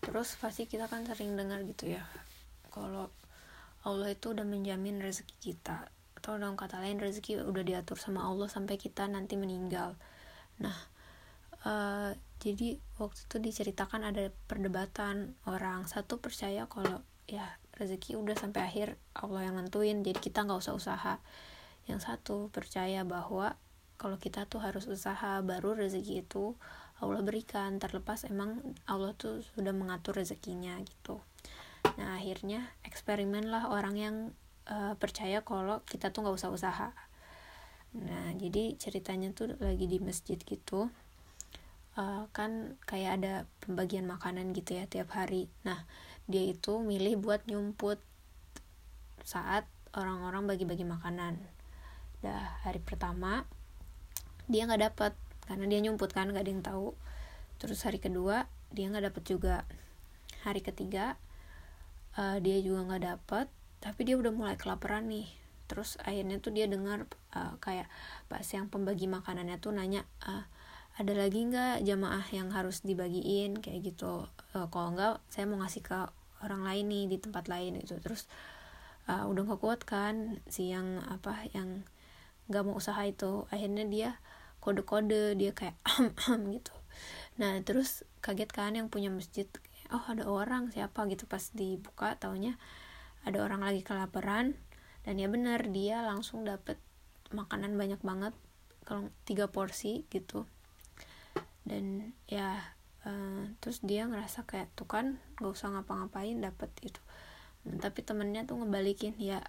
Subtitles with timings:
[0.00, 2.04] terus pasti kita kan sering dengar gitu ya
[2.72, 3.12] kalau
[3.84, 5.88] Allah itu udah menjamin rezeki kita
[6.20, 9.96] atau dalam kata lain rezeki udah diatur sama Allah sampai kita nanti meninggal.
[10.60, 10.76] Nah
[11.64, 12.12] uh,
[12.44, 19.00] jadi waktu itu diceritakan ada perdebatan orang satu percaya kalau ya rezeki udah sampai akhir
[19.16, 21.14] Allah yang nentuin jadi kita nggak usah usaha.
[21.88, 23.56] Yang satu percaya bahwa
[23.96, 26.52] kalau kita tuh harus usaha baru rezeki itu
[27.00, 27.80] Allah berikan.
[27.80, 31.20] Terlepas emang Allah tuh sudah mengatur rezekinya gitu.
[31.96, 34.16] Nah akhirnya eksperimen lah orang yang
[34.68, 36.88] uh, percaya kalau kita tuh nggak usah usaha.
[37.96, 40.92] Nah jadi ceritanya tuh lagi di masjid gitu
[41.98, 45.50] uh, kan kayak ada pembagian makanan gitu ya tiap hari.
[45.66, 45.88] Nah
[46.30, 47.98] dia itu milih buat nyumput
[49.26, 51.40] saat orang-orang bagi-bagi makanan.
[52.22, 53.48] Dah hari pertama
[54.50, 55.12] dia nggak dapat
[55.50, 56.94] karena dia nyumput kan gak ada yang tahu.
[57.58, 59.56] Terus hari kedua dia nggak dapat juga.
[60.46, 61.18] Hari ketiga
[62.14, 63.46] uh, dia juga nggak dapat
[63.82, 65.26] tapi dia udah mulai kelaparan nih.
[65.66, 67.90] Terus akhirnya tuh dia dengar uh, kayak
[68.30, 70.46] pas yang pembagi makanannya tuh nanya uh,
[70.94, 73.58] ada lagi nggak jamaah yang harus dibagiin?
[73.58, 74.30] Kayak gitu.
[74.54, 75.98] Uh, kalau nggak saya mau ngasih ke
[76.46, 78.30] orang lain nih di tempat lain itu terus
[79.10, 81.82] uh, udah gak kuat kan si yang apa yang
[82.46, 83.44] nggak mau usaha itu.
[83.50, 84.10] Akhirnya dia
[84.60, 85.76] kode-kode dia kayak
[86.54, 86.74] gitu.
[87.40, 89.48] Nah terus kaget kan yang punya masjid
[89.90, 91.08] oh ada orang siapa?
[91.08, 92.60] Gitu pas dibuka taunya
[93.24, 94.54] ada orang lagi kelaparan.
[95.02, 96.76] Dan ya benar dia langsung dapet
[97.32, 98.36] makanan banyak banget
[98.84, 100.44] kalau tiga porsi gitu.
[101.64, 102.60] Dan ya
[103.08, 107.00] uh, terus dia ngerasa kayak tuh kan gak usah ngapa-ngapain dapet itu.
[107.64, 109.40] Tapi temennya tuh ngebalikin ya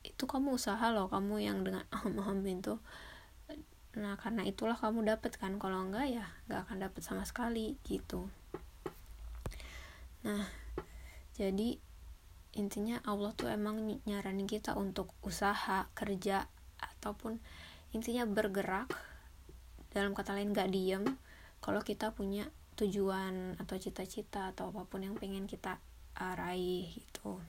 [0.00, 2.80] itu kamu usaha loh kamu yang dengan aham-aham itu
[3.96, 5.58] nah karena itulah kamu dapet kan.
[5.58, 8.30] Kalau enggak ya nggak akan dapet sama sekali gitu.
[10.26, 10.46] Nah
[11.34, 11.78] jadi
[12.54, 16.46] intinya Allah tuh emang nyaranin kita untuk usaha kerja
[16.78, 17.38] ataupun
[17.94, 18.90] intinya bergerak.
[19.90, 21.02] Dalam kata lain gak diem.
[21.58, 22.46] Kalau kita punya
[22.78, 25.82] tujuan atau cita-cita atau apa pun yang pengen kita
[26.16, 27.40] raih gitu